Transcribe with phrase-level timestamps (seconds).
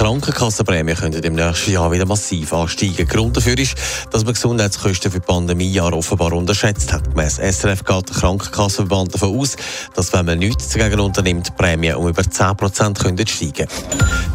[0.00, 3.06] Krankenkassenprämien könnten im nächsten Jahr wieder massiv ansteigen.
[3.06, 3.74] Grund dafür ist,
[4.10, 7.04] dass man Gesundheitskosten für die Pandemiejahre offenbar unterschätzt hat.
[7.10, 9.56] Gemäss SRF geht der Krankenkassenverband davon aus,
[9.94, 13.68] dass wenn man nichts dagegen unternimmt, die Prämien um über 10% könnten steigen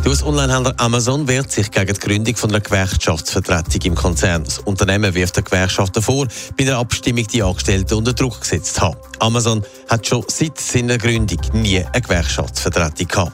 [0.03, 4.43] Der US-Onlinehändler Amazon wehrt sich gegen die Gründung von einer Gewerkschaftsvertretung im Konzern.
[4.43, 8.97] Das Unternehmen wirft der Gewerkschaft vor, bei der Abstimmung die Angestellten unter Druck gesetzt haben.
[9.17, 13.33] Amazon hat schon seit seiner Gründung nie eine Gewerkschaftsvertretung gehabt.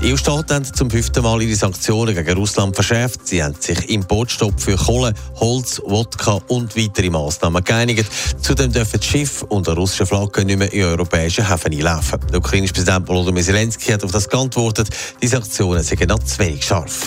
[0.00, 3.26] Die EU-Staaten haben zum fünften Mal ihre Sanktionen gegen Russland verschärft.
[3.26, 8.08] Sie haben sich Importstopp für Kohle, Holz, Wodka und weitere Massnahmen geeinigt.
[8.40, 12.20] Zudem dürfen Schiffe unter russischer Flagge nicht mehr in europäische Häfen einlaufen.
[12.30, 14.88] Der ukrainische Präsident Volodymyr Zelensky hat auf das geantwortet,
[15.20, 17.00] die Sanktionen seien noch zu wenig scharf.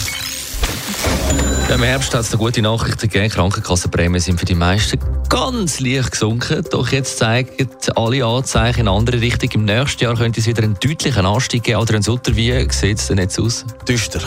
[1.72, 3.30] Im Herbst hat es gute Nachrichten gegeben.
[3.30, 6.66] Krankenkassenprämien sind für die meisten ganz leicht gesunken.
[6.69, 9.50] Doch jetzt zeigen alle Anzeichen in eine andere Richtung.
[9.52, 11.80] Im nächsten Jahr könnte es wieder einen deutlichen Anstieg geben.
[11.80, 13.66] Adrian Sutter, wie sieht es denn jetzt aus?
[13.88, 14.19] Düster.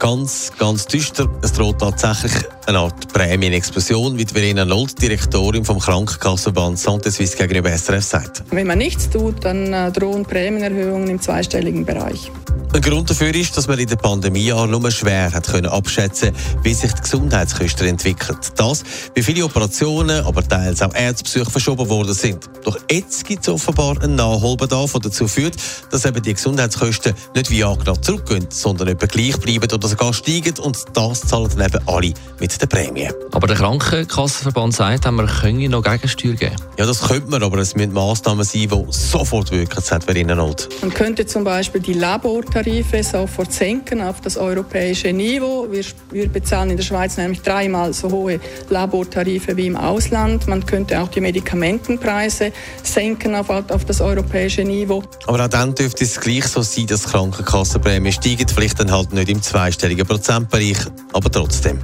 [0.00, 1.28] Ganz, ganz düster.
[1.42, 2.32] Es droht tatsächlich
[2.66, 8.44] eine Art Prämienexplosion, wie Verena Nold, Direktorin vom Krankenkassenverband Santé Suisse gegenüber SRF sagt.
[8.50, 12.30] Wenn man nichts tut, dann äh, drohen Prämienerhöhungen im zweistelligen Bereich.
[12.72, 16.30] Ein Grund dafür ist, dass man in der Pandemie nur schwer hat können abschätzen,
[16.62, 18.38] wie sich die Gesundheitskosten entwickeln.
[18.56, 22.48] Das, wie viele Operationen, aber teils auch Ärztebesuche verschoben worden sind.
[22.64, 25.56] Doch jetzt gibt es offenbar einen Nachholbedarf, der dazu führt,
[25.90, 30.54] dass eben die Gesundheitskosten nicht wie angenommen zurückgehen, sondern etwa gleich bleiben oder sogar steigen
[30.60, 33.08] und das zahlen dann eben alle mit der Prämie.
[33.32, 36.56] Aber der Krankenkassenverband sagt, wir können noch Gegensteuer geben.
[36.78, 40.68] Ja, das könnte man, aber es müssen Massnahmen sein, die sofort wirken, sagt Verena Not.
[40.80, 45.66] Man könnte zum Beispiel die Labortarife sofort senken auf das europäische Niveau.
[45.70, 50.46] Wir, wir bezahlen in der Schweiz nämlich dreimal so hohe Labortarife wie im Ausland.
[50.46, 52.52] Man könnte auch die Medikamentenpreise
[52.82, 55.02] senken auf, auf das europäische Niveau.
[55.26, 59.12] Aber auch dann dürfte es gleich so sein, dass die Krankenkassenprämien steigen, vielleicht dann halt
[59.12, 60.78] nicht im zweistelligen Prozentbereich,
[61.12, 61.78] aber trotzdem.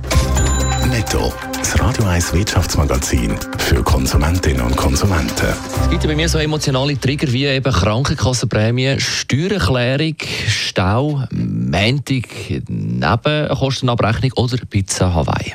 [1.07, 5.55] Netto, das Radio 1 Wirtschaftsmagazin für Konsumentinnen und Konsumenten.
[5.83, 10.17] Es gibt ja bei mir so emotionale Trigger wie eben Krankenkassenprämie, Steuererklärung,
[10.49, 12.25] Stau, Montag,
[12.69, 15.55] Nebenkostenabrechnung oder Pizza Hawaii.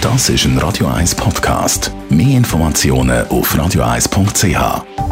[0.00, 1.92] Das ist ein Radio 1 Podcast.
[2.10, 5.07] Mehr Informationen auf radio1.ch.